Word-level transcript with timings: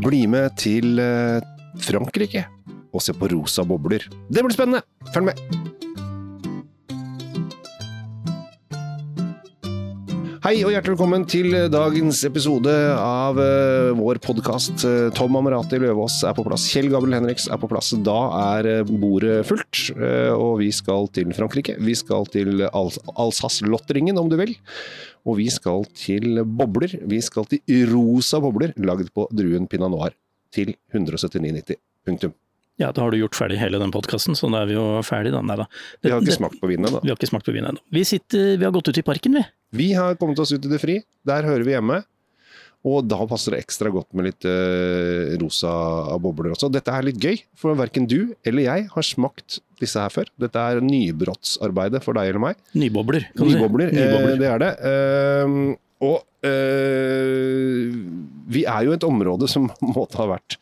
Bli 0.00 0.22
med 0.30 0.54
til 0.56 0.96
eh, 1.02 1.42
Frankrike 1.84 2.46
og 2.90 3.02
se 3.04 3.12
på 3.14 3.28
rosa 3.30 3.66
bobler. 3.68 4.06
Det 4.32 4.42
blir 4.42 4.56
spennende! 4.56 4.80
Følg 5.14 5.30
med! 5.30 5.69
Hei 10.40 10.62
og 10.64 10.70
hjertelig 10.72 10.94
velkommen 10.94 11.24
til 11.28 11.52
dagens 11.68 12.22
episode 12.24 12.72
av 12.96 13.36
uh, 13.36 13.90
vår 13.98 14.16
podkast. 14.24 14.86
Tom 15.12 15.36
Amerati 15.36 15.76
Løvaas 15.76 16.16
er 16.24 16.32
på 16.32 16.46
plass. 16.46 16.64
Kjell 16.72 16.88
Gabriel 16.88 17.18
Henriks 17.18 17.44
er 17.52 17.60
på 17.60 17.68
plass. 17.68 17.90
Da 18.00 18.16
er 18.38 18.70
uh, 18.80 18.88
bordet 18.88 19.42
fullt, 19.44 19.82
og 20.32 20.62
vi 20.62 20.70
skal 20.72 21.10
til 21.12 21.36
Frankrike. 21.36 21.76
Vi 21.84 21.92
skal 22.00 22.24
til 22.32 22.64
Al 22.70 22.88
Alsace-lotteringen, 23.20 24.16
om 24.16 24.32
du 24.32 24.38
vil. 24.40 24.56
Og 25.28 25.42
vi 25.42 25.50
skal 25.52 25.84
til 25.92 26.40
bobler. 26.48 26.96
Vi 27.04 27.20
skal 27.20 27.44
til 27.52 27.90
rosa 27.92 28.40
bobler 28.40 28.72
lagd 28.80 29.12
på 29.12 29.28
druen 29.36 29.68
pinot 29.68 29.92
noir 29.92 30.16
til 30.56 30.72
179,90. 30.96 31.76
Punktum. 32.08 32.32
Ja, 32.80 32.88
da 32.96 33.04
har 33.04 33.12
du 33.12 33.18
gjort 33.20 33.36
ferdig 33.36 33.58
hele 33.60 33.80
den 33.82 33.92
podkasten, 33.92 34.36
så 34.38 34.48
da 34.52 34.62
er 34.64 34.70
vi 34.70 34.78
jo 34.78 34.84
ferdig 35.04 35.34
da. 35.34 35.42
Nei 35.44 35.58
da. 35.60 35.66
Det, 36.00 36.08
vi 36.08 36.14
har 36.14 36.22
ikke 36.24 36.38
smakt 36.38 36.60
på 36.62 36.70
vinen 36.70 36.88
ennå. 36.88 37.02
Vi 37.04 37.12
har 37.12 37.18
ikke 37.18 37.28
smakt 37.28 37.48
på 37.48 37.52
vinen 37.52 37.74
ennå. 37.74 37.82
Vi, 37.92 38.04
vi 38.32 38.64
har 38.64 38.72
gått 38.72 38.88
ut 38.88 39.00
i 39.02 39.04
parken, 39.04 39.36
vi. 39.36 39.44
Vi 39.76 39.90
har 39.98 40.16
kommet 40.20 40.40
oss 40.40 40.54
ut 40.54 40.64
i 40.64 40.70
det 40.70 40.80
fri. 40.80 40.96
Der 41.28 41.44
hører 41.44 41.66
vi 41.66 41.76
hjemme. 41.76 42.00
Og 42.88 43.04
da 43.04 43.18
passer 43.28 43.52
det 43.52 43.60
ekstra 43.60 43.90
godt 43.92 44.08
med 44.16 44.30
litt 44.30 44.46
uh, 44.48 45.36
rosa 45.42 45.70
bobler 46.22 46.54
også. 46.54 46.70
Dette 46.72 46.94
er 46.96 47.04
litt 47.04 47.20
gøy, 47.20 47.42
for 47.58 47.76
verken 47.76 48.08
du 48.08 48.32
eller 48.48 48.64
jeg 48.64 48.86
har 48.94 49.04
smakt 49.04 49.58
disse 49.82 50.00
her 50.00 50.12
før. 50.14 50.30
Dette 50.40 50.64
er 50.64 50.80
nybrottsarbeidet 50.84 52.00
for 52.04 52.16
deg 52.16 52.32
eller 52.32 52.44
meg. 52.48 52.60
Nybobler, 52.72 53.28
kan 53.36 53.52
Nybobler, 53.52 53.92
du 53.92 53.98
si. 53.98 54.00
Nybobler, 54.00 54.32
eh, 54.32 54.40
det 54.40 54.48
er 54.48 54.64
det. 54.64 54.72
Uh, 54.80 55.76
og 56.00 56.18
uh, 56.48 58.00
vi 58.56 58.64
er 58.64 58.88
jo 58.88 58.96
et 58.96 59.04
område 59.04 59.50
som 59.52 59.68
måtte 59.98 60.22
ha 60.22 60.30
vært 60.32 60.56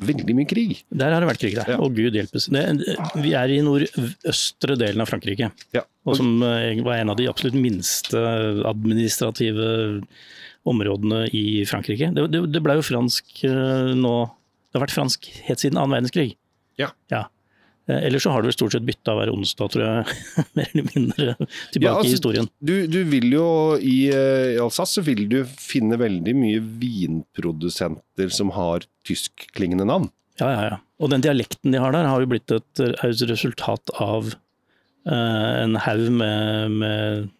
veldig 0.00 0.36
mye 0.36 0.48
krig. 0.48 0.76
Der 0.90 1.12
har 1.14 1.22
det 1.22 1.28
vært 1.28 1.42
krig, 1.42 1.56
der. 1.58 1.72
Ja. 1.74 1.78
Og 1.82 1.96
gud 1.96 2.16
hjelpes. 2.16 2.48
Det, 2.52 2.62
vi 3.22 3.34
er 3.38 3.52
i 3.52 3.60
nordøstre 3.64 4.76
delen 4.80 5.04
av 5.04 5.10
Frankrike. 5.10 5.50
Ja. 5.76 5.84
Og 6.08 6.18
som 6.18 6.42
eh, 6.46 6.80
var 6.84 7.00
en 7.00 7.12
av 7.12 7.18
de 7.20 7.28
absolutt 7.30 7.58
minste 7.58 8.20
administrative 8.68 9.66
områdene 10.68 11.26
i 11.34 11.62
Frankrike. 11.68 12.12
Det, 12.14 12.26
det, 12.32 12.44
det 12.54 12.62
ble 12.64 12.78
jo 12.78 12.86
fransk 12.86 13.44
eh, 13.48 13.92
nå 13.98 14.14
Det 14.70 14.78
har 14.78 14.86
vært 14.86 14.94
fransk 14.96 15.28
helt 15.48 15.62
siden 15.62 15.78
annen 15.78 15.98
verdenskrig. 15.98 16.32
Ja. 16.80 16.92
ja. 17.12 17.26
Eh, 17.90 18.04
ellers 18.06 18.22
så 18.22 18.30
har 18.30 18.42
det 18.42 18.52
vel 18.52 18.56
stort 18.56 18.76
sett 18.76 18.86
bytta 18.86 19.14
hver 19.18 19.32
onsdag, 19.32 19.72
tror 19.74 19.84
jeg. 19.84 20.16
Mer 20.58 20.70
eller 20.70 20.88
mindre 20.92 21.34
tilbake 21.40 21.82
ja, 21.82 21.94
altså, 21.96 22.08
i 22.08 22.14
historien. 22.14 22.48
Du, 22.62 22.74
du, 22.90 23.00
vil 23.10 23.28
jo 23.34 23.46
i, 23.78 23.96
i 24.12 24.60
Alsace 24.62 25.02
vil 25.06 25.26
du 25.30 25.40
finne 25.50 25.98
veldig 26.00 26.36
mye 26.38 26.62
vinprodusenter 26.82 28.32
som 28.34 28.54
har 28.54 28.86
tyskklingende 29.08 29.88
navn. 29.88 30.10
Ja, 30.40 30.48
ja, 30.48 30.64
ja. 30.72 30.80
Og 31.02 31.10
den 31.12 31.22
dialekten 31.24 31.74
de 31.74 31.80
har 31.82 31.94
der, 31.94 32.08
har 32.08 32.22
jo 32.22 32.30
blitt 32.30 32.50
et, 32.54 32.82
et 32.82 33.22
resultat 33.28 33.90
av 34.00 34.30
uh, 34.30 35.52
en 35.58 35.76
haug 35.82 36.04
med, 36.14 36.76
med 36.78 37.30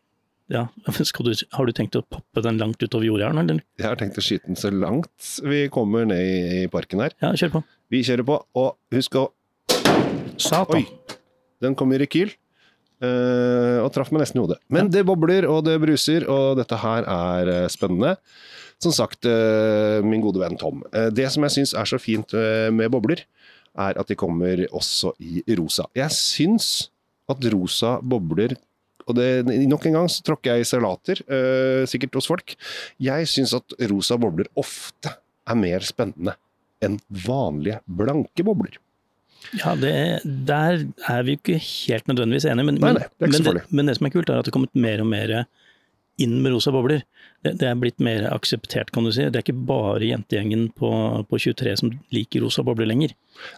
ja, 0.53 0.67
du, 0.91 1.33
Har 1.55 1.69
du 1.69 1.73
tenkt 1.77 1.97
å 1.97 2.03
poppe 2.03 2.43
den 2.45 2.59
langt 2.61 2.83
utover 2.83 3.07
jordhjernen, 3.07 3.47
eller? 3.47 3.63
Jeg 3.81 3.87
har 3.89 4.01
tenkt 4.01 4.19
å 4.19 4.25
skyte 4.25 4.51
den 4.51 4.59
så 4.59 4.73
langt 4.75 5.31
vi 5.47 5.65
kommer 5.73 6.05
ned 6.11 6.59
i 6.59 6.67
parken 6.73 7.05
her. 7.07 7.15
Ja, 7.23 7.33
kjør 7.39 7.61
på. 7.61 7.63
Vi 7.95 8.03
kjører 8.09 8.27
på, 8.29 8.41
og 8.59 8.97
husk 8.97 9.17
å 9.21 9.31
Satan. 10.41 10.83
Oi, 10.83 11.19
den 11.63 11.77
kom 11.79 11.93
i 11.95 12.01
rekyl. 12.03 12.33
Uh, 13.03 13.83
og 13.83 13.91
traff 13.91 14.13
meg 14.15 14.23
nesten 14.23 14.39
i 14.39 14.45
hodet. 14.45 14.61
Men 14.71 14.87
ja. 14.87 14.99
det 14.99 15.07
bobler 15.09 15.47
og 15.51 15.65
det 15.67 15.75
bruser, 15.83 16.23
og 16.31 16.55
dette 16.61 16.79
her 16.79 17.07
er 17.11 17.51
uh, 17.51 17.71
spennende. 17.73 18.15
Som 18.83 18.95
sagt, 18.95 19.27
uh, 19.27 19.99
min 20.07 20.23
gode 20.23 20.43
venn 20.43 20.59
Tom. 20.59 20.85
det 21.15 21.29
som 21.35 21.43
jeg 21.47 21.55
syns 21.57 21.75
er 21.79 21.89
så 21.89 21.99
fint 22.03 22.35
med 22.75 22.91
bobler, 22.95 23.25
er 23.79 23.99
at 23.99 24.11
de 24.11 24.19
kommer 24.19 24.65
også 24.71 25.15
i 25.23 25.43
rosa. 25.59 25.89
Jeg 25.99 26.15
syns 26.15 26.69
at 27.31 27.43
rosa 27.55 27.97
bobler 28.03 28.55
og 29.11 29.17
det, 29.19 29.43
Nok 29.67 29.89
en 29.89 29.97
gang 29.97 30.09
så 30.13 30.23
tråkker 30.23 30.53
jeg 30.53 30.63
i 30.63 30.67
salater, 30.69 31.23
sikkert 31.91 32.15
hos 32.15 32.29
folk. 32.31 32.53
Jeg 33.03 33.27
syns 33.27 33.55
at 33.59 33.75
rosa 33.91 34.15
bobler 34.21 34.47
ofte 34.63 35.11
er 35.43 35.59
mer 35.59 35.83
spennende 35.83 36.37
enn 36.83 37.01
vanlige 37.25 37.81
blanke 37.87 38.47
bobler. 38.47 38.79
Ja, 39.59 39.75
det, 39.79 39.95
Der 40.23 40.85
er 41.11 41.27
vi 41.27 41.35
jo 41.35 41.41
ikke 41.41 41.59
helt 41.63 42.09
nødvendigvis 42.09 42.47
enige, 42.49 42.69
men, 42.71 42.81
nei, 42.83 42.95
nei, 42.99 43.09
det 43.21 43.29
men, 43.33 43.45
det, 43.47 43.67
men, 43.71 43.91
det, 43.91 43.99
som 43.99 44.09
er 44.09 44.15
kult, 44.15 44.31
er 44.31 44.41
at 44.41 44.49
det 44.49 44.53
er 44.53 44.59
kommet 44.59 44.75
mer 44.79 45.03
og 45.05 45.11
mer 45.11 45.35
inn 46.21 46.39
med 46.45 46.53
rosa 46.53 46.73
bobler. 46.75 47.03
Det, 47.43 47.55
det, 47.61 47.69
er 47.69 47.79
blitt 47.81 48.03
mer 48.05 48.27
akseptert, 48.31 48.93
kan 48.95 49.07
du 49.07 49.13
si. 49.15 49.25
Det 49.25 49.41
er 49.41 49.45
ikke 49.47 49.67
bare 49.69 50.07
jentegjengen 50.07 50.69
på, 50.79 50.91
på 51.29 51.41
23 51.41 51.77
som 51.81 51.93
liker 52.15 52.45
rosa 52.45 52.65
bobler 52.67 52.89
lenger. 52.91 53.15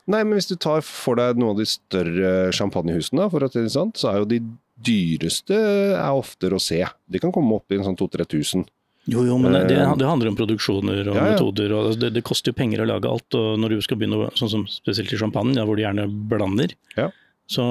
Nei, 0.06 0.22
men 0.22 0.39
hvis 0.39 0.50
du 0.50 0.56
tar 0.56 0.84
for 0.87 1.21
deg 1.21 1.41
noen 1.41 1.55
av 1.55 1.62
de 1.62 1.69
større 1.69 2.34
champagnehusene, 2.56 3.28
for 3.33 3.45
å 3.45 3.51
si 3.51 3.65
det 3.66 3.75
sånn, 3.75 3.93
så 3.99 4.12
er 4.12 4.22
jo 4.22 4.31
de 4.31 4.41
dyreste 4.84 5.59
er 5.95 6.15
ofte 6.15 6.51
rosé. 6.53 6.83
De 7.11 7.21
kan 7.22 7.34
komme 7.34 7.59
opp 7.59 7.72
i 7.72 7.78
en 7.78 7.87
sånn 7.87 7.99
2000-3000. 8.01 8.66
Jo, 9.04 9.25
jo, 9.28 9.37
men 9.38 9.53
det, 9.53 9.76
eh, 9.76 9.97
det, 9.98 10.06
handler 10.09 10.31
om 10.31 10.37
produksjoner 10.38 11.03
og 11.03 11.19
ja, 11.19 11.25
ja. 11.26 11.32
metoder. 11.34 11.72
og 11.76 11.98
det, 12.00 12.15
det, 12.15 12.22
koster 12.25 12.53
jo 12.53 12.56
penger 12.56 12.84
å 12.84 12.88
lage 12.88 13.10
alt. 13.10 13.37
og 13.37 13.59
Når 13.60 13.76
du 13.76 13.84
skal 13.84 14.00
begynne, 14.00 14.31
sånn 14.38 14.53
som 14.53 14.65
spesielt 14.70 15.12
i 15.12 15.20
champagne, 15.20 15.56
ja, 15.59 15.66
hvor 15.69 15.76
du 15.76 15.84
gjerne 15.84 16.06
blander. 16.09 16.72
Ja. 16.97 17.10
Så 17.50 17.65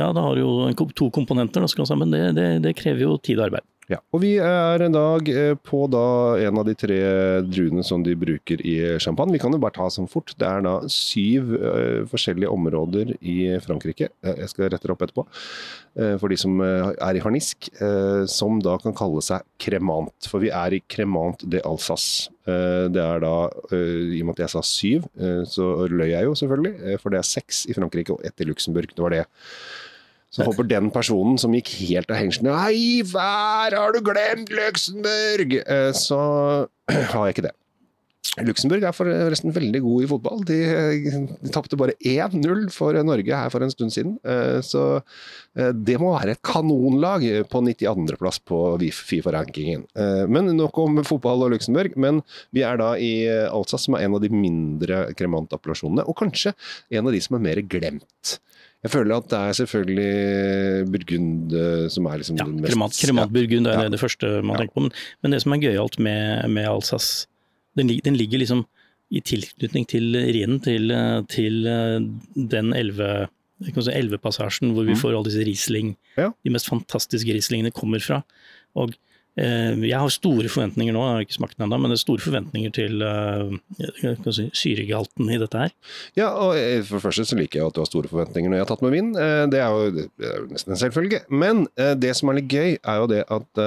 ja, 0.00 0.08
da 0.10 0.24
har 0.26 0.34
du 0.34 0.42
jo 0.42 0.88
to 0.98 1.10
komponenter 1.14 1.62
da 1.62 1.70
skal 1.70 1.86
sammen. 1.86 2.10
Det, 2.10 2.48
det 2.64 2.74
krever 2.78 3.06
jo 3.06 3.18
tid 3.22 3.38
og 3.38 3.50
arbeid. 3.50 3.66
Ja, 3.90 3.98
og 4.14 4.20
vi 4.22 4.36
er 4.38 4.84
en 4.84 4.94
dag 4.94 5.28
eh, 5.32 5.56
på 5.66 5.80
da 5.90 6.38
en 6.38 6.60
av 6.60 6.66
de 6.68 6.76
tre 6.78 6.98
druene 7.42 7.82
som 7.82 8.04
de 8.06 8.14
bruker 8.14 8.60
i 8.62 8.76
champagne. 9.02 9.34
Vi 9.34 9.40
kan 9.42 9.50
jo 9.50 9.58
bare 9.62 9.74
ta 9.74 9.88
sånn 9.90 10.06
fort. 10.10 10.30
Det 10.38 10.46
er 10.46 10.62
da 10.62 10.76
syv 10.86 11.50
uh, 11.56 12.06
forskjellige 12.10 12.52
områder 12.54 13.16
i 13.18 13.38
Frankrike. 13.64 14.12
Jeg 14.22 14.52
skal 14.52 14.70
rette 14.70 14.86
det 14.86 14.94
opp 14.94 15.02
etterpå. 15.02 15.24
Uh, 15.98 16.14
for 16.22 16.30
de 16.30 16.38
som 16.38 16.62
uh, 16.62 16.92
er 16.94 17.18
i 17.18 17.24
harnisk. 17.24 17.72
som 18.30 18.60
da 18.62 18.76
kan 18.78 18.94
kalle 18.94 19.22
seg 19.24 19.42
kremant. 19.62 20.28
For 20.30 20.42
vi 20.42 20.52
er 20.54 20.76
i 20.76 20.82
Cremant 20.86 21.42
de 21.42 21.62
Alsace. 21.66 22.30
det 22.46 23.02
er 23.02 23.20
da, 23.22 23.34
i 23.72 24.20
og 24.20 24.26
med 24.26 24.34
at 24.34 24.42
jeg 24.44 24.52
sa 24.52 24.62
syv, 24.64 25.04
så 25.46 25.66
løy 25.90 26.10
jeg 26.10 26.26
jo 26.26 26.34
selvfølgelig. 26.34 26.98
for 27.02 27.12
det 27.12 27.20
er 27.20 27.28
seks 27.28 27.64
i 27.70 27.76
Frankrike 27.76 28.14
og 28.14 28.24
ett 28.26 28.40
i 28.40 28.48
Luxembourg. 28.48 28.90
Det 28.94 29.04
var 29.04 29.14
det 29.14 29.24
så 30.30 30.46
håper 30.46 30.66
den 30.70 30.92
personen 30.94 31.38
som 31.42 31.54
gikk 31.56 31.72
helt 31.80 32.10
av 32.12 32.20
hengslene 32.20 32.54
Hei, 32.54 33.00
hver 33.10 33.74
har 33.74 33.94
du 33.96 33.98
glemt 34.06 34.52
Luxembourg? 34.54 35.56
Eh, 35.60 35.90
så 35.96 36.20
har 37.12 37.24
jeg 37.26 37.34
ikke 37.36 37.48
det. 37.48 37.56
Luxembourg 38.38 38.84
er 38.86 38.94
forresten 38.94 39.54
veldig 39.54 39.80
god 39.82 40.04
i 40.04 40.08
fotball. 40.10 40.42
De, 40.46 40.58
de 41.42 41.52
tapte 41.52 41.78
bare 41.80 41.96
1-0 41.98 42.68
for 42.74 42.94
Norge 43.06 43.40
her 43.42 43.50
for 43.50 43.66
en 43.66 43.72
stund 43.72 43.94
siden. 43.94 44.16
Eh, 44.22 44.60
så 44.64 44.84
eh, 45.58 45.72
det 45.74 45.98
må 46.00 46.12
være 46.14 46.36
et 46.36 46.42
kanonlag 46.46 47.26
på 47.50 47.62
92.-plass 47.66 48.38
på 48.46 48.60
Fifa-rankingen. 48.94 49.86
Men 50.30 50.52
nok 50.56 50.78
om 50.82 51.02
fotball 51.06 51.46
og 51.46 51.54
Luxembourg. 51.56 51.96
Men 52.00 52.22
vi 52.54 52.62
er 52.66 52.78
da 52.80 52.92
i 52.94 53.12
Alsace, 53.50 53.88
som 53.88 53.98
er 53.98 54.06
en 54.06 54.16
av 54.18 54.22
de 54.22 54.30
mindre 54.32 55.08
kremantappellasjonene, 55.18 56.06
og 56.06 56.18
kanskje 56.20 56.54
en 56.94 57.10
av 57.10 57.16
de 57.16 57.24
som 57.24 57.38
er 57.38 57.46
mer 57.50 57.64
glemt. 57.66 58.38
Jeg 58.80 58.92
føler 58.94 59.12
at 59.12 59.26
det 59.28 59.38
er 59.38 59.56
selvfølgelig 59.58 60.92
Burgund 60.92 61.52
eh, 61.52 61.86
som 61.92 62.06
er 62.08 62.22
liksom 62.22 62.38
ja, 62.40 62.46
den 62.48 62.62
mest 62.62 62.72
Kremant, 62.72 62.96
kremant 62.96 63.34
Burgund 63.34 63.68
er 63.68 63.82
ja. 63.84 63.90
det 63.92 64.00
første 64.00 64.30
man 64.40 64.54
ja. 64.54 64.62
tenker 64.62 64.78
på. 64.78 64.84
Men, 64.86 64.94
men, 65.20 65.34
det 65.34 65.42
som 65.44 65.54
er 65.54 65.60
gøyalt 65.66 65.98
med, 66.00 66.46
med 66.54 66.68
Alsace, 66.70 67.26
den, 67.78 67.92
den, 68.04 68.16
ligger 68.18 68.42
liksom 68.42 68.64
i 69.10 69.22
tilknytning 69.26 69.86
til 69.90 70.14
Rhinen, 70.14 70.60
til, 70.62 70.94
til 71.30 71.66
eh, 71.66 71.98
den 72.54 72.72
elve 72.76 73.28
si, 73.60 73.92
elvepassasjen 73.92 74.74
hvor 74.74 74.86
vi 74.86 74.94
mm. 74.96 75.00
får 75.02 75.14
alle 75.14 75.28
disse 75.28 75.46
Riesling, 75.46 75.94
de 76.16 76.54
mest 76.54 76.70
fantastiske 76.70 77.34
Rieslingene 77.34 77.74
kommer 77.74 78.02
fra. 78.04 78.22
Og 78.78 78.94
Eh, 79.38 79.76
jeg 79.86 79.96
har 79.96 80.10
store 80.10 80.50
forventninger 80.50 80.94
nå, 80.94 81.02
jeg 81.06 81.16
har 81.16 81.24
ikke 81.24 81.36
smakt 81.36 81.56
den 81.56 81.64
ennå, 81.68 81.78
men 81.80 81.92
det 81.92 81.96
er 81.96 82.02
store 82.02 82.24
forventninger 82.24 82.72
til 82.74 83.04
eh, 83.06 84.24
si, 84.34 84.48
syregalten 84.58 85.30
i 85.30 85.38
dette 85.40 85.60
her. 85.62 85.74
Ja, 86.18 86.32
og 86.34 86.58
eh, 86.58 86.80
for 86.86 86.98
det 86.98 87.04
første 87.06 87.28
så 87.30 87.38
liker 87.38 87.60
jeg 87.60 87.70
at 87.70 87.76
du 87.76 87.82
har 87.84 87.88
store 87.88 88.10
forventninger 88.10 88.50
når 88.50 88.60
jeg 88.60 88.66
har 88.66 88.72
tatt 88.72 88.84
med 88.84 88.96
min. 88.96 89.12
Det 89.14 89.62
er 89.62 89.70
jo, 89.70 89.92
det 89.94 90.32
er 90.32 90.42
jo 90.42 90.50
nesten 90.50 90.74
en 90.74 90.82
selvfølge. 90.82 91.22
Men 91.30 91.64
det 92.02 92.12
som 92.18 92.32
er 92.32 92.40
litt 92.40 92.50
gøy, 92.50 92.74
er 92.74 93.00
jo 93.00 93.08
det 93.10 93.22
at 93.30 93.62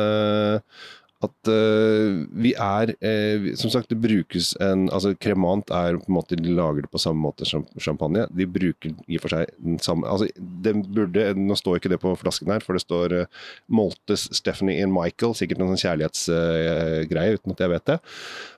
at 1.25 1.49
uh, 1.51 2.23
vi 2.43 2.53
er 2.59 2.93
uh, 2.93 3.47
Som 3.59 3.71
sagt, 3.73 3.89
det 3.91 3.99
brukes 4.03 4.53
en 4.63 4.85
altså 4.93 5.13
Kremant 5.19 5.71
er 5.73 5.97
på 5.99 6.11
en 6.11 6.17
måte 6.17 6.37
De 6.39 6.55
lager 6.55 6.85
det 6.85 6.91
på 6.93 7.01
samme 7.01 7.21
måte 7.23 7.47
som 7.47 7.65
champagne. 7.81 8.25
De 8.33 8.47
bruker 8.49 8.93
i 9.07 9.19
og 9.19 9.25
for 9.25 9.35
seg 9.35 9.51
den 9.57 9.79
samme 9.83 10.09
altså 10.09 10.29
den 10.37 10.83
burde, 10.93 11.31
Nå 11.37 11.57
står 11.59 11.79
ikke 11.79 11.93
det 11.93 12.01
på 12.03 12.13
flasken 12.19 12.51
her, 12.53 12.63
for 12.63 12.77
det 12.77 12.85
står 12.85 13.17
uh, 13.23 13.43
Moltes 13.67 14.27
Stephanie 14.35 14.83
and 14.83 14.95
Michael. 14.95 15.35
Sikkert 15.37 15.61
noen 15.61 15.73
sånn 15.73 15.85
kjærlighetsgreie, 15.85 17.37
uten 17.39 17.55
at 17.55 17.63
jeg 17.63 17.73
vet 17.73 17.93
det. 17.93 17.99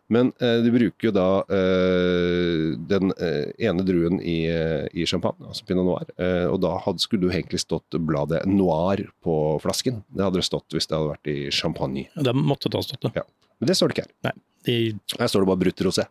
Men 0.07 0.29
eh, 0.39 0.59
de 0.61 0.69
bruker 0.73 1.07
jo 1.07 1.13
da 1.15 1.29
eh, 1.49 2.75
den 2.89 3.13
eh, 3.17 3.49
ene 3.65 3.85
druen 3.85 4.19
i, 4.21 4.43
eh, 4.51 4.85
i, 4.93 5.05
champagne, 5.09 5.47
altså 5.49 5.65
pinot 5.65 5.87
noir. 5.87 6.11
Eh, 6.21 6.45
og 6.45 6.59
da 6.61 6.75
hadde, 6.83 7.01
skulle 7.01 7.25
det 7.25 7.39
egentlig 7.39 7.63
stått 7.63 7.97
bladet 8.05 8.43
noir 8.49 9.01
på 9.25 9.35
flasken. 9.63 10.03
Det 10.13 10.27
hadde 10.27 10.41
det 10.41 10.47
stått 10.47 10.75
hvis 10.75 10.89
det 10.89 10.97
hadde 10.97 11.13
vært 11.15 11.31
i 11.31 11.37
champagne. 11.53 12.05
Det 12.13 12.35
måtte 12.55 12.71
ta 12.73 12.83
støtte. 12.83 13.13
Ja. 13.15 13.25
Men 13.59 13.71
det 13.71 13.77
står 13.77 13.91
det 13.91 13.97
ikke 13.97 14.07
her. 14.07 14.13
Nei, 14.27 14.35
de... 14.67 14.77
Her 15.19 15.31
står 15.31 15.45
det 15.45 15.51
bare 15.51 15.63
brutt 15.63 15.83
rosé. 15.87 16.07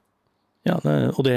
Ja, 0.64 0.78
og 0.80 1.20
det, 1.26 1.36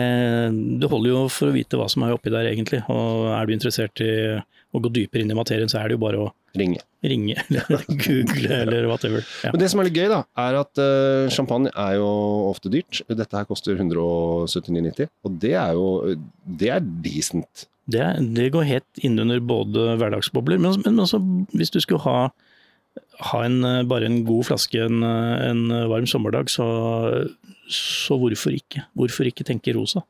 det, 0.80 0.88
holder 0.88 1.12
jo 1.12 1.22
for 1.32 1.50
å 1.50 1.56
vite 1.56 1.76
hva 1.80 1.90
som 1.92 2.06
er 2.06 2.14
oppi 2.16 2.32
der, 2.32 2.48
egentlig. 2.48 2.80
Og 2.88 3.28
er 3.36 3.48
du 3.48 3.52
interessert 3.58 4.00
i 4.04 4.12
å 4.38 4.82
gå 4.84 4.92
dypere 4.94 5.24
inn 5.24 5.34
i 5.34 5.36
materien, 5.36 5.68
så 5.72 5.82
er 5.82 5.90
det 5.90 5.98
jo 5.98 6.04
bare 6.04 6.22
å 6.24 6.30
ringe, 6.58 6.80
ringe 7.04 7.36
eller 7.52 7.84
google 7.92 8.60
eller 8.62 8.88
whatever. 8.88 9.26
Ja. 9.44 9.52
Men 9.52 9.62
det 9.62 9.70
som 9.74 9.82
er 9.82 9.90
litt 9.90 10.00
gøy, 10.00 10.08
da, 10.14 10.22
er 10.48 10.60
at 10.62 10.80
uh, 10.80 11.28
champagne 11.34 11.72
er 11.74 11.98
jo 12.00 12.08
ofte 12.48 12.72
dyrt. 12.72 13.02
Dette 13.12 13.36
her 13.36 13.48
koster 13.50 13.76
179,90, 13.76 15.12
og 15.28 15.40
det 15.44 15.56
er 15.60 15.76
jo 15.76 16.16
det 16.64 16.72
er 16.78 16.88
decent. 17.04 17.68
Det, 17.88 18.04
det 18.36 18.50
går 18.56 18.68
helt 18.68 19.04
innunder 19.04 19.44
både 19.44 19.94
hverdagsbobler, 20.00 20.60
men, 20.60 20.80
men 20.84 21.04
også 21.04 21.20
hvis 21.56 21.72
du 21.72 21.80
skulle 21.84 22.04
ha 22.04 22.30
ha 23.32 23.42
en, 23.46 23.62
bare 23.90 24.10
en 24.10 24.22
god 24.28 24.48
flaske 24.50 24.84
en, 24.84 25.02
en 25.04 25.64
varm 25.92 26.08
sommerdag, 26.10 26.52
så, 26.54 26.68
så 27.72 28.18
hvorfor 28.20 28.56
ikke? 28.56 28.86
Hvorfor 28.98 29.30
ikke 29.30 29.48
tenke 29.48 29.76
rosa? 29.78 30.04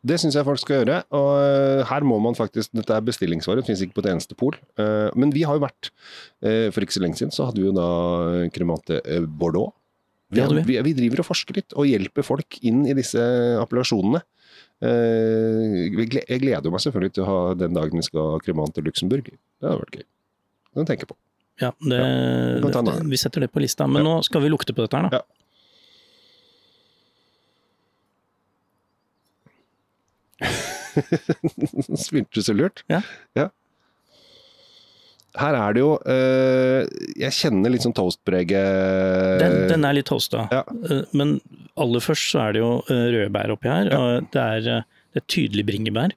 Det 0.00 0.16
syns 0.16 0.36
jeg 0.36 0.46
folk 0.46 0.60
skal 0.62 0.80
gjøre. 0.80 1.02
og 1.12 1.30
eh, 1.42 1.82
her 1.84 2.06
må 2.08 2.16
man 2.24 2.36
faktisk, 2.36 2.72
Dette 2.72 2.94
er 2.96 3.04
bestillingsvare, 3.04 3.64
finnes 3.66 3.82
ikke 3.84 3.98
på 3.98 4.04
et 4.06 4.10
eneste 4.14 4.36
pol. 4.38 4.56
Eh, 4.80 5.10
men 5.20 5.32
vi 5.34 5.44
har 5.44 5.58
jo 5.58 5.64
vært 5.66 5.90
eh, 6.40 6.70
For 6.72 6.84
ikke 6.84 6.96
så 6.96 7.04
lenge 7.04 7.20
siden 7.20 7.34
så 7.36 7.48
hadde 7.48 7.60
vi 7.60 7.68
jo 7.68 7.76
da 7.76 8.48
Cremate 8.54 9.02
Bordeaux. 9.28 9.74
Vi, 10.30 10.40
vi, 10.40 10.78
vi, 10.86 10.94
driver 10.94 11.24
og 11.24 11.26
forsker 11.26 11.58
litt, 11.58 11.74
og 11.74 11.88
hjelper 11.90 12.22
folk 12.22 12.60
inn 12.62 12.84
i 12.86 12.94
disse 12.94 13.18
appellasjonene. 13.58 14.20
Jeg 14.80 16.38
gleder 16.38 16.70
meg 16.70 16.84
selvfølgelig 16.84 17.16
til 17.16 17.24
å 17.24 17.26
ha 17.26 17.40
den 17.58 17.74
dagen 17.74 17.98
vi 17.98 18.06
skal 18.06 18.36
ha 18.36 18.38
kremant 18.44 18.70
til 18.76 18.86
Luxembourg. 18.86 19.26
Det 19.26 19.66
hadde 19.66 19.82
vært 19.82 19.98
gøy. 19.98 20.06
Det 20.06 20.78
kan 20.78 20.88
tenke 20.92 21.10
på. 21.10 21.18
Ja, 21.60 21.74
det, 21.84 22.00
ja 22.00 22.82
det, 22.86 22.96
vi 23.10 23.18
setter 23.20 23.44
det 23.44 23.50
på 23.52 23.60
lista. 23.62 23.86
Men 23.86 24.02
ja. 24.02 24.08
nå 24.08 24.24
skal 24.26 24.44
vi 24.44 24.50
lukte 24.52 24.72
på 24.76 24.86
dette 24.86 24.96
her, 24.96 25.10
da. 25.10 25.20
Ja. 25.20 25.26
Smilte 32.06 32.42
så 32.42 32.54
lurt. 32.56 32.84
Ja. 32.90 33.02
ja. 33.38 33.48
Her 35.38 35.54
er 35.54 35.74
det 35.76 35.82
jo 35.84 35.90
øh, 36.10 36.88
Jeg 37.20 37.36
kjenner 37.36 37.70
litt 37.70 37.84
sånn 37.84 37.94
toastpreget 37.94 39.38
den, 39.38 39.60
den, 39.70 39.84
er 39.86 39.94
litt 39.94 40.08
toasta. 40.10 40.48
Ja. 40.50 40.64
Eh, 40.66 41.04
men 41.16 41.36
aller 41.80 42.02
først 42.02 42.32
så 42.32 42.42
er 42.48 42.56
det 42.56 42.64
jo 42.64 42.72
eh, 42.90 43.04
røde 43.14 43.30
bær 43.34 43.54
oppi 43.54 43.70
her. 43.70 43.92
Og 43.94 44.32
det 44.34 44.46
er, 44.56 44.88
det 45.14 45.22
er 45.22 45.28
tydelig 45.30 45.68
bringebær. 45.70 46.16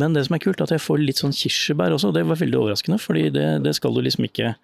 Men 0.00 0.16
det 0.16 0.24
som 0.26 0.34
er 0.34 0.42
kult, 0.42 0.60
er 0.60 0.66
at 0.66 0.74
jeg 0.74 0.82
får 0.82 1.02
litt 1.02 1.20
sånn 1.20 1.34
kirsebær 1.36 1.94
også. 1.94 2.10
Det 2.16 2.24
var 2.26 2.38
veldig 2.40 2.58
overraskende, 2.58 2.98
fordi 3.02 3.28
det, 3.34 3.46
det 3.64 3.74
skal 3.76 3.94
du 3.94 4.00
liksom 4.02 4.26
ikke 4.26 4.54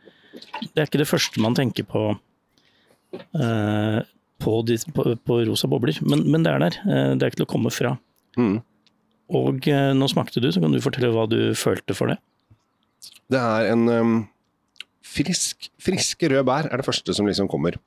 Det 0.60 0.80
er 0.80 0.88
ikke 0.88 1.02
det 1.02 1.08
første 1.10 1.42
man 1.44 1.54
tenker 1.56 1.86
på 1.86 2.02
uh, 2.12 4.00
på, 4.42 4.54
de, 4.68 4.76
på, 4.92 5.04
på, 5.24 5.38
rosa 5.48 5.68
bobler, 5.70 5.96
men, 6.04 6.24
men, 6.28 6.42
det 6.44 6.52
er 6.52 6.64
der. 6.64 6.78
Det 7.16 7.24
er 7.24 7.30
ikke 7.30 7.40
til 7.40 7.46
å 7.46 7.52
komme 7.54 7.72
fra. 7.72 7.94
Mm. 8.36 8.58
Og 9.34 9.66
eh, 9.70 9.92
nå 9.96 10.08
smakte 10.10 10.42
du, 10.42 10.50
så 10.52 10.62
kan 10.62 10.74
du 10.74 10.82
fortelle 10.82 11.10
hva 11.14 11.26
du 11.30 11.54
følte 11.58 11.96
for 11.96 12.12
det? 12.12 12.18
Det 13.32 13.40
er 13.40 13.70
en 13.72 13.88
um, 13.90 14.14
frisk, 15.06 15.70
friske 15.82 16.30
rød 16.30 16.44
bær 16.46 16.68
er 16.70 16.82
det 16.82 16.86
første 16.86 17.14
som 17.16 17.26
liksom 17.26 17.50
kommer. 17.50 17.78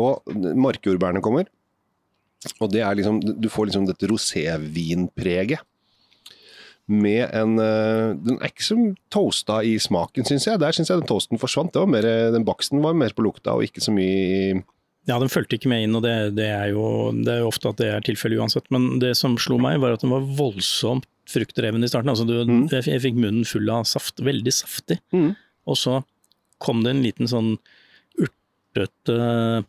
Og 0.00 0.24
markjordbærene 0.32 1.22
kommer. 1.24 1.50
Og 2.60 2.68
det 2.72 2.82
er 2.84 2.96
liksom 2.96 3.20
Du 3.24 3.48
får 3.48 3.70
liksom 3.70 3.86
dette 3.88 4.08
rosévinpreget. 4.10 5.64
Med 6.84 7.30
en 7.32 7.56
uh, 7.56 8.12
Den 8.12 8.36
er 8.36 8.50
ikke 8.50 8.66
som 8.66 8.80
toasta 9.12 9.62
i 9.64 9.78
smaken, 9.80 10.26
syns 10.28 10.44
jeg. 10.50 10.60
Der 10.60 10.76
syns 10.76 10.92
jeg 10.92 11.00
den 11.00 11.08
toasten 11.08 11.40
forsvant. 11.40 11.72
Det 11.72 11.80
var 11.80 11.90
mer, 11.90 12.08
den 12.34 12.44
baksten 12.44 12.82
var 12.84 12.96
mer 12.98 13.14
på 13.16 13.24
lukta, 13.24 13.56
og 13.56 13.64
ikke 13.64 13.84
så 13.84 13.94
mye 13.94 14.62
ja, 15.04 15.18
den 15.20 15.28
fulgte 15.28 15.58
ikke 15.58 15.68
med 15.68 15.84
inn, 15.84 15.96
og 15.98 16.00
det, 16.04 16.14
det, 16.38 16.46
er 16.48 16.70
jo, 16.72 16.84
det, 17.12 17.28
er 17.28 17.42
jo, 17.42 17.50
ofte 17.50 17.68
at 17.74 17.80
det 17.80 17.88
er 17.92 18.04
tilfellet 18.06 18.40
uansett. 18.40 18.70
Men 18.72 19.02
det 19.02 19.12
som 19.18 19.36
slo 19.40 19.58
meg, 19.60 19.76
var 19.82 19.96
at 19.96 20.04
den 20.04 20.14
var 20.14 20.24
voldsomt 20.38 21.04
fruktdreven 21.28 21.84
i 21.84 21.90
starten. 21.90 22.12
Altså, 22.12 22.24
du, 22.28 22.38
mm. 22.48 22.66
jeg, 22.72 22.86
jeg, 22.88 23.02
fikk 23.04 23.18
munnen 23.20 23.44
full 23.48 23.68
av 23.72 23.84
saft, 23.88 24.22
veldig 24.24 24.54
saftig. 24.54 25.00
Mm. 25.12 25.34
Og 25.68 25.80
så 25.80 25.98
kom 26.64 26.80
det 26.84 26.94
en 26.94 27.04
liten 27.04 27.28
sånn 27.30 27.56
urtete 28.16 29.64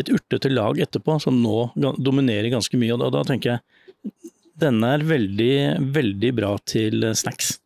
Et 0.00 0.08
urtete 0.08 0.48
lag 0.48 0.78
etterpå, 0.80 1.18
som 1.20 1.36
nå 1.42 1.72
dominerer 2.00 2.48
ganske 2.54 2.78
mye. 2.80 2.94
Og 2.94 3.02
da, 3.02 3.10
da 3.12 3.26
tenker 3.28 3.52
jeg 3.52 4.22
denne 4.62 4.94
er 4.96 5.04
veldig, 5.06 5.52
veldig 5.94 6.32
bra 6.38 6.54
til 6.68 7.04
snacks. 7.18 7.56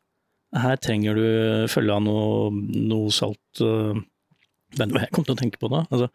Her 0.57 0.79
trenger 0.81 1.19
du 1.19 1.27
følge 1.69 1.97
av 1.97 2.05
noe, 2.05 2.53
noe 2.91 3.13
salt 3.13 3.61
uh, 3.65 3.97
jeg 4.77 5.13
kom 5.15 5.25
til 5.27 5.35
å 5.35 5.39
tenke 5.39 5.61
på 5.61 5.71
da. 5.73 5.85
Altså, 5.91 6.09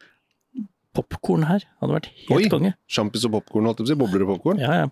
popkorn 0.97 1.45
her. 1.47 1.63
Hadde 1.81 1.95
vært 1.95 2.09
helt 2.11 2.35
Oi, 2.35 2.49
konge. 2.51 2.73
Sjampis 2.91 3.25
og 3.27 3.37
popkorn, 3.37 3.69
holdt 3.69 3.81
jeg 3.81 3.87
på 3.87 3.89
å 3.89 3.93
si. 3.93 3.99
Bobler 4.01 4.25
og 4.25 4.33
popkorn? 4.35 4.61
Ja, 4.61 4.83
ja. 4.83 4.89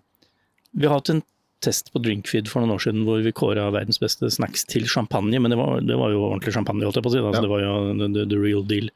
Vi 0.72 0.88
har 0.88 0.98
hatt 0.98 1.12
en 1.12 1.22
test 1.60 1.90
på 1.92 2.00
Drinkfeed 2.00 2.48
for 2.48 2.62
noen 2.62 2.72
år 2.72 2.82
siden 2.86 3.04
hvor 3.04 3.20
vi 3.20 3.34
kåra 3.36 3.66
verdens 3.74 4.00
beste 4.00 4.30
snacks 4.32 4.64
til 4.70 4.86
champagne, 4.88 5.36
men 5.42 5.52
det 5.52 5.58
var, 5.60 5.82
det 5.84 5.98
var 6.00 6.14
jo 6.14 6.22
ordentlig 6.30 6.54
champagne, 6.56 6.86
holdt 6.86 7.00
jeg 7.00 7.04
på 7.04 7.12
å 7.12 7.14
si. 7.14 7.20
Altså, 7.20 7.42
ja. 7.42 7.44
Det 7.44 7.52
var 7.52 7.64
jo 7.64 7.74
the, 8.00 8.24
the, 8.24 8.40
real 8.40 8.64
deal. 8.66 8.88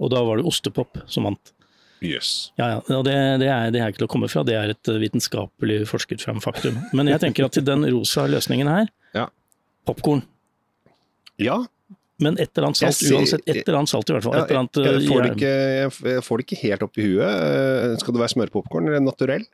Og 0.00 0.12
da 0.14 0.22
var 0.24 0.40
det 0.40 0.48
ostepop 0.48 1.02
som 1.10 1.28
vant. 1.28 1.52
Yes. 2.04 2.52
Ja, 2.60 2.76
ja. 2.76 2.82
Og 2.96 3.06
det, 3.06 3.14
det, 3.42 3.48
er, 3.50 3.72
det 3.74 3.80
er 3.82 3.90
ikke 3.90 4.04
til 4.04 4.08
å 4.08 4.12
komme 4.12 4.28
fra, 4.30 4.44
det 4.46 4.54
er 4.58 4.74
et 4.74 4.92
vitenskapelig 5.02 5.80
forsket 5.90 6.22
fram 6.22 6.42
faktum. 6.44 6.78
Men 6.96 7.10
jeg 7.10 7.22
tenker 7.24 7.48
at 7.48 7.56
til 7.58 7.66
den 7.66 7.86
rosa 7.90 8.28
løsningen 8.30 8.70
her, 8.70 8.92
ja. 9.16 9.26
popkorn. 9.88 10.22
Ja, 11.42 11.62
men 12.22 12.38
et 12.42 12.50
eller 12.56 12.70
annet 12.70 12.80
salt 12.80 12.98
ser, 12.98 13.14
uansett. 13.14 13.44
Et 13.46 13.60
eller 13.62 13.78
annet 13.80 13.92
salt 13.92 14.10
i 14.10 14.14
hvert 14.16 14.26
fall. 14.26 14.34
Ja, 14.34 14.46
annet, 14.58 14.80
jeg, 14.82 15.04
får 15.06 15.22
det 15.22 15.30
ikke, 15.36 15.52
jeg 16.16 16.24
får 16.26 16.40
det 16.40 16.46
ikke 16.48 16.60
helt 16.64 16.84
opp 16.88 16.98
i 16.98 17.06
huet. 17.06 17.28
Eh, 17.28 17.94
skal 18.02 18.16
det 18.16 18.22
være 18.24 18.34
smørpopkorn 18.34 18.90
eller 18.90 19.04
naturell? 19.04 19.46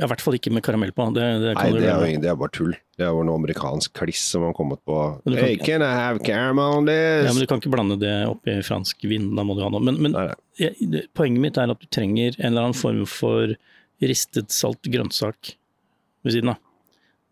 Ja, 0.00 0.06
I 0.06 0.08
hvert 0.14 0.22
fall 0.24 0.36
ikke 0.38 0.50
med 0.56 0.64
karamell 0.64 0.94
på. 0.96 1.04
Det, 1.12 1.24
det 1.42 1.50
Nei, 1.58 1.64
det 1.76 1.88
er, 1.92 2.04
det 2.22 2.28
er, 2.30 2.36
bare 2.40 2.52
tull. 2.56 2.72
Det 2.96 3.04
er 3.04 3.10
jo 3.12 3.24
noe 3.28 3.36
amerikansk 3.36 3.92
kliss 4.00 4.22
som 4.32 4.46
har 4.46 4.54
kommet 4.56 4.80
på 4.88 4.96
kan, 5.26 5.36
Hey, 5.36 5.58
can 5.60 5.84
I 5.84 5.90
have 5.92 6.22
caramel 6.24 6.78
on 6.78 6.88
this? 6.88 7.26
Ja, 7.26 7.34
men 7.34 7.42
Du 7.44 7.50
kan 7.50 7.60
ikke 7.60 7.74
blande 7.74 7.98
det 8.00 8.14
opp 8.30 8.48
i 8.48 8.56
fransk 8.64 9.04
vin, 9.10 9.28
da 9.36 9.44
må 9.44 9.58
du 9.58 9.60
ha 9.66 9.68
noe. 9.74 9.84
Men, 9.84 10.00
men 10.00 10.16
jeg, 10.56 11.04
poenget 11.12 11.44
mitt 11.44 11.60
er 11.60 11.74
at 11.74 11.84
du 11.84 11.90
trenger 11.92 12.32
en 12.38 12.48
eller 12.48 12.70
annen 12.70 12.80
form 12.80 13.04
for 13.10 13.52
ristet 14.00 14.56
salt 14.56 14.88
grønnsak 14.88 15.52
ved 16.24 16.36
siden 16.38 16.54
av. 16.54 16.64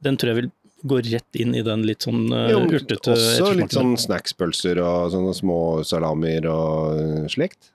Den 0.05 0.21
tror 0.21 0.35
jeg 0.35 0.41
vil 0.43 0.53
gå 0.93 1.01
rett 1.09 1.41
inn 1.41 1.57
i 1.57 1.65
den 1.65 1.83
litt 1.89 2.05
sånn 2.07 2.29
uh, 2.31 2.53
urtete 2.69 3.17
Også 3.17 3.49
litt 3.57 3.75
sånn 3.75 3.97
snackspølser 3.99 4.79
og 4.85 5.09
sånne 5.17 5.33
små 5.35 5.59
salamier 5.89 6.47
og 6.53 7.01
uh, 7.01 7.25
slikt? 7.33 7.73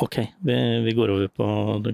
Ok, 0.00 0.16
vi, 0.46 0.54
vi, 0.84 0.92
går 0.96 1.10
over 1.12 1.28
på 1.34 1.46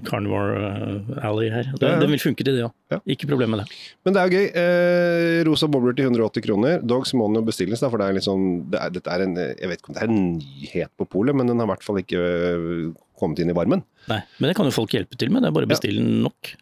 Carnivore 0.07 0.55
uh, 0.55 1.25
Alley 1.27 1.49
her. 1.51 1.67
Det, 1.73 1.81
ja, 1.81 1.95
ja. 1.95 2.01
Den 2.01 2.13
vil 2.13 2.21
funke 2.21 2.45
til 2.45 2.55
det 2.55 2.63
òg. 2.67 2.75
Ja. 2.93 2.99
Ikke 3.11 3.27
problem 3.27 3.51
med 3.51 3.63
det. 3.63 3.79
Men 4.07 4.15
det 4.15 4.21
er 4.21 4.29
jo 4.29 4.37
gøy. 4.37 4.45
Eh, 4.61 5.39
rosa 5.47 5.67
bobler 5.71 5.97
til 5.97 6.07
180 6.07 6.45
kroner. 6.45 6.85
Dog 6.87 7.07
så 7.09 7.19
må 7.19 7.27
den 7.27 7.41
jo 7.41 7.47
bestilles, 7.49 7.83
da, 7.83 7.89
for 7.91 7.99
det 7.99 8.07
er 8.07 8.15
litt 8.19 8.27
sånn 8.27 8.45
det 8.71 8.79
er, 8.79 8.93
dette 8.95 9.11
er 9.11 9.25
en, 9.25 9.35
Jeg 9.35 9.71
vet 9.71 9.81
ikke 9.81 9.91
om 9.91 9.97
det 9.97 10.05
er 10.05 10.13
en 10.13 10.23
nyhet 10.37 10.93
på 10.95 11.09
polet, 11.17 11.35
men 11.35 11.51
den 11.51 11.59
har 11.59 11.67
i 11.67 11.73
hvert 11.73 11.87
fall 11.87 11.99
ikke 12.03 12.21
kommet 13.19 13.41
inn 13.43 13.51
i 13.51 13.57
varmen. 13.57 13.83
Nei, 14.07 14.21
Men 14.37 14.51
det 14.51 14.55
kan 14.59 14.69
jo 14.69 14.75
folk 14.75 14.95
hjelpe 14.95 15.19
til 15.19 15.33
med. 15.33 15.43
Det 15.43 15.51
er 15.51 15.57
bare 15.57 15.67
å 15.67 15.73
bestille 15.73 16.05
nok. 16.05 16.53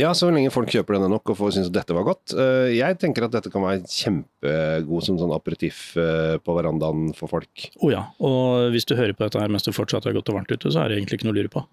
Ja, 0.00 0.12
så 0.16 0.28
lenge 0.32 0.52
folk 0.54 0.70
kjøper 0.72 0.96
denne 0.96 1.10
nok 1.12 1.32
og 1.32 1.38
får 1.38 1.56
synes 1.56 1.72
dette 1.74 1.94
var 1.96 2.06
godt. 2.08 2.34
Eh, 2.36 2.76
jeg 2.76 2.98
tenker 3.02 3.26
at 3.26 3.34
dette 3.34 3.52
kan 3.52 3.64
være 3.64 3.82
kjempegod 3.84 5.06
som 5.06 5.18
sånn 5.20 5.34
aperitiff 5.36 5.88
eh, 6.00 6.36
på 6.42 6.56
verandaen 6.56 7.10
for 7.16 7.32
folk. 7.32 7.68
Å 7.76 7.82
oh 7.82 7.92
ja, 7.92 8.06
og 8.24 8.70
hvis 8.74 8.88
du 8.88 8.96
hører 8.98 9.16
på 9.16 9.26
dette 9.26 9.42
her 9.42 9.52
mens 9.52 9.66
det 9.66 9.76
fortsatt 9.76 10.08
er 10.08 10.16
godt 10.16 10.32
og 10.32 10.40
varmt 10.40 10.52
ute, 10.52 10.72
så 10.72 10.82
er 10.82 10.92
det 10.92 11.00
egentlig 11.00 11.20
ikke 11.20 11.30
noe 11.30 11.36
å 11.36 11.40
lure 11.40 11.52
på. 11.52 11.64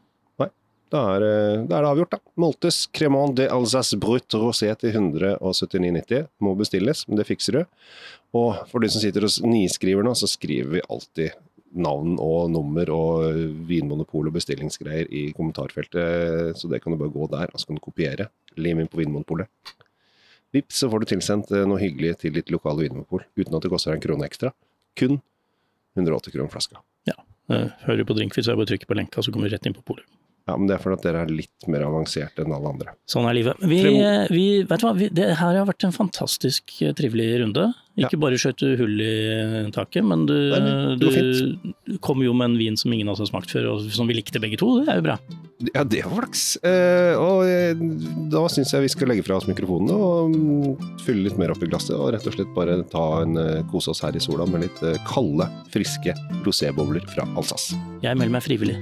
Nei, 0.42 0.50
da 0.96 1.06
er, 1.16 1.28
da 1.70 1.78
er 1.78 1.86
det 1.86 1.94
avgjort, 1.94 2.16
da. 2.16 2.22
Moltes 2.44 2.84
Cremant 2.96 3.38
de 3.38 3.48
Alsace 3.52 4.00
Brut 4.00 4.40
Rosé 4.40 4.72
til 4.80 4.96
179,90 4.96 6.30
må 6.44 6.56
bestilles, 6.60 7.08
men 7.10 7.20
det 7.20 7.28
fikser 7.30 7.60
du. 7.60 7.64
Og 8.34 8.64
for 8.72 8.84
de 8.84 8.90
som 8.90 9.04
sitter 9.04 9.28
og 9.28 9.50
niskriver 9.50 10.06
nå, 10.06 10.16
så 10.18 10.30
skriver 10.30 10.80
vi 10.80 10.88
alltid 10.88 11.43
navn 11.74 12.18
og 12.22 12.52
nummer 12.54 12.90
og 12.94 13.38
Vinmonopol 13.70 14.30
og 14.30 14.36
bestillingsgreier 14.36 15.10
i 15.10 15.24
kommentarfeltet, 15.38 16.58
så 16.60 16.70
det 16.70 16.82
kan 16.84 16.94
du 16.94 17.00
bare 17.02 17.14
gå 17.14 17.28
der, 17.32 17.50
og 17.50 17.62
så 17.62 17.70
kan 17.70 17.80
du 17.80 17.84
kopiere. 17.84 18.30
Lim 18.58 18.82
inn 18.84 18.92
på 18.92 19.02
Vinmonopolet. 19.02 19.50
Vips, 20.54 20.84
så 20.84 20.90
får 20.90 21.02
du 21.02 21.10
tilsendt 21.10 21.52
eh, 21.52 21.66
noe 21.66 21.82
hyggelig 21.82 22.20
til 22.22 22.36
ditt 22.36 22.52
lokale 22.54 22.86
vinmonopol, 22.86 23.24
uten 23.40 23.56
at 23.58 23.64
det 23.66 23.72
koster 23.74 23.96
en 23.96 24.04
krone 24.04 24.28
ekstra. 24.28 24.52
Kun 25.00 25.18
180 25.98 26.36
kroner 26.36 26.52
flaska. 26.54 26.84
Ja. 27.10 27.16
Eh, 27.50 27.72
hører 27.88 28.04
du 28.04 28.06
på 28.10 28.18
Drinkfit, 28.20 28.46
så 28.46 28.52
er 28.52 28.54
det 28.54 28.62
bare 28.62 28.70
å 28.70 28.72
trykke 28.74 28.90
på 28.90 28.98
lenka, 29.00 29.24
så 29.26 29.34
kommer 29.34 29.50
du 29.50 29.56
rett 29.56 29.66
inn 29.66 29.74
på 29.74 29.86
polet. 29.88 30.06
Ja, 30.44 30.58
men 30.58 30.68
det 30.68 30.76
er 30.76 30.84
fordi 30.84 31.06
dere 31.06 31.22
er 31.24 31.32
litt 31.32 31.68
mer 31.72 31.86
avanserte 31.88 32.44
enn 32.44 32.52
alle 32.52 32.74
andre. 32.74 32.96
Sånn 33.08 33.28
er 33.30 33.38
livet. 33.38 33.62
Vi, 33.64 33.80
vi, 34.34 34.48
vet 34.68 34.82
du 34.82 34.88
hva, 34.90 34.92
vi, 34.98 35.08
det 35.16 35.30
her 35.40 35.56
har 35.56 35.70
vært 35.70 35.88
en 35.88 35.96
fantastisk 35.96 36.76
eh, 36.84 36.92
trivelig 36.98 37.30
runde. 37.46 37.70
Ikke 37.94 38.18
ja. 38.18 38.22
bare 38.24 38.38
skjøt 38.42 38.58
du 38.64 38.72
hull 38.80 39.02
i 39.06 39.70
taket, 39.74 40.02
men 40.02 40.26
du, 40.26 40.34
Nei, 40.50 40.96
du 40.98 41.98
kom 42.02 42.24
jo 42.26 42.34
med 42.34 42.52
en 42.52 42.56
vin 42.58 42.78
som 42.80 42.92
ingen 42.92 43.08
av 43.08 43.14
oss 43.14 43.22
har 43.22 43.30
smakt 43.30 43.54
før, 43.54 43.70
og 43.76 43.86
som 43.94 44.10
vi 44.10 44.18
likte 44.18 44.42
begge 44.42 44.58
to. 44.58 44.72
Det 44.82 44.90
er 44.90 44.98
jo 44.98 45.06
bra. 45.06 45.18
Ja, 45.70 45.84
det 45.86 46.02
var 46.08 46.18
flaks. 46.24 46.46
Eh, 46.66 47.14
og 47.22 47.46
eh, 47.46 47.86
da 48.34 48.42
syns 48.52 48.74
jeg 48.74 48.88
vi 48.88 48.92
skal 48.92 49.14
legge 49.14 49.24
fra 49.28 49.38
oss 49.38 49.46
mikrofonene 49.48 49.94
og 49.94 50.34
mm, 50.34 50.90
fylle 51.06 51.28
litt 51.28 51.38
mer 51.40 51.54
opp 51.54 51.62
i 51.64 51.70
glasset, 51.70 51.94
og 51.94 52.12
rett 52.18 52.26
og 52.28 52.36
slett 52.36 52.52
bare 52.58 52.82
ta 52.92 53.06
en 53.22 53.38
eh, 53.40 53.62
kose 53.72 53.94
oss 53.94 54.02
her 54.04 54.18
i 54.18 54.24
sola 54.26 54.50
med 54.50 54.66
litt 54.66 54.84
eh, 54.84 54.98
kalde, 55.08 55.48
friske 55.72 56.18
rosébobler 56.48 57.06
fra 57.14 57.30
Alsace. 57.38 57.78
Jeg 58.04 58.18
melder 58.18 58.40
meg 58.40 58.48
frivillig. 58.50 58.80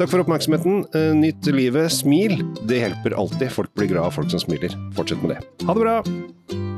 Takk 0.00 0.10
for 0.10 0.22
oppmerksomheten. 0.24 0.84
Eh, 0.94 1.14
Nytt 1.14 1.46
livet. 1.46 1.92
Smil. 1.92 2.38
Det 2.68 2.80
hjelper 2.82 3.14
alltid. 3.18 3.52
Folk 3.52 3.74
blir 3.74 3.86
glad 3.92 4.04
av 4.08 4.10
folk 4.10 4.30
som 4.30 4.40
smiler. 4.40 4.74
Fortsett 4.96 5.22
med 5.22 5.36
det. 5.36 5.66
Ha 5.66 5.74
det 5.74 5.80
bra! 5.80 6.71